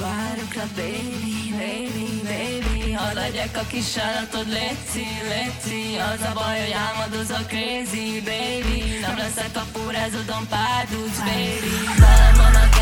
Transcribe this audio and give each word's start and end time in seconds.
Várok 0.00 0.54
rá, 0.54 0.66
baby, 0.76 1.54
baby, 1.58 2.08
baby. 2.22 2.92
Hadd 2.92 3.14
legyek 3.14 3.56
a 3.56 3.66
kis 3.66 3.96
állatod, 3.96 4.48
léci, 4.48 5.06
léci. 5.32 5.96
Az 6.12 6.20
a 6.30 6.32
baj, 6.34 6.60
hogy 6.60 6.74
álmodozok, 6.86 7.46
crazy, 7.46 8.22
baby. 8.24 8.98
Nem 9.00 9.16
leszek 9.16 9.56
a 9.56 9.64
pórázodon, 9.72 10.46
párduc, 10.48 11.18
baby. 11.18 11.74
Velem 11.98 12.34
van 12.36 12.54
a 12.54 12.73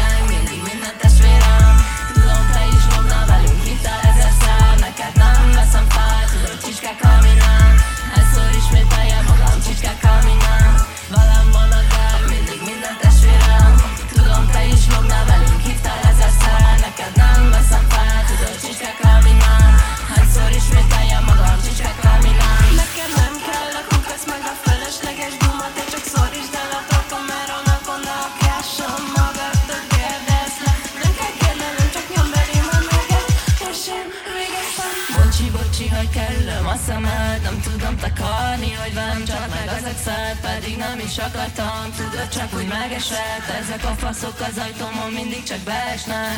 kerülöm 36.12 36.66
a 36.66 36.76
szemed 36.86 37.40
Nem 37.42 37.60
tudom 37.60 37.96
takarni, 37.96 38.72
hogy 38.82 38.94
velem 38.94 39.24
csak 39.24 39.46
meg 39.54 39.68
az 39.76 39.84
exed 39.92 40.36
Pedig 40.40 40.76
nem 40.76 40.98
is 41.08 41.18
akartam, 41.18 41.84
tudod, 41.96 42.28
csak 42.28 42.48
úgy 42.58 42.68
megesett 42.78 43.46
Ezek 43.60 43.84
a 43.84 43.94
faszok 44.02 44.38
az 44.48 44.56
ajtómon 44.64 45.10
mindig 45.12 45.42
csak 45.42 45.62
beesnek. 45.68 46.36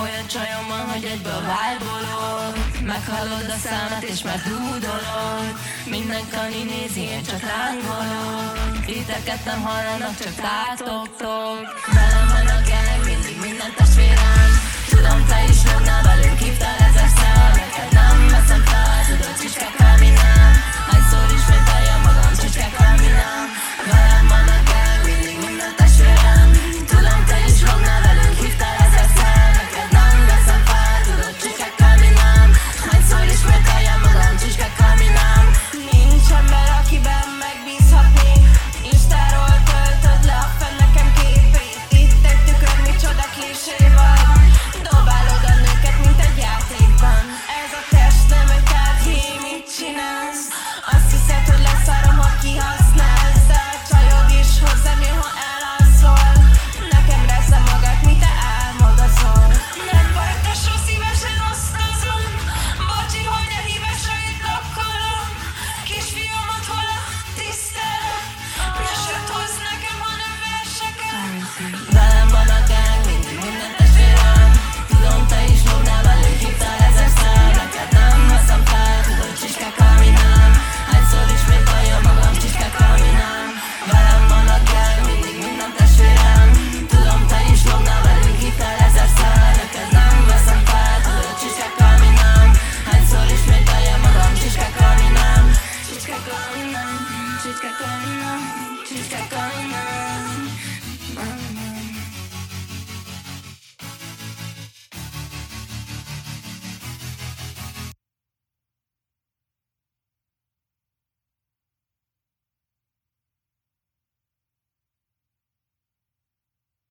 Olyan 0.00 0.26
csajom 0.34 0.66
van, 0.68 0.84
hogy 0.92 1.04
egyből 1.12 1.40
vibe 1.50 1.88
Meghallod 2.82 3.50
a 3.56 3.58
számat 3.66 4.02
és 4.02 4.22
már 4.22 4.40
dúdolod. 4.48 5.54
Minden 5.86 6.24
kani 6.32 6.62
nézi, 6.62 7.00
én 7.00 7.22
csak 7.22 7.42
lángolok. 7.52 8.84
Titeket 8.86 9.44
nem 9.44 9.60
hallanak, 9.62 10.18
csak 10.22 10.34
tátoktok. 10.34 11.64
Velem 11.96 12.26
van 12.34 12.46
a 12.56 12.60
gang, 12.68 13.04
mindig 13.04 13.36
minden 13.40 13.72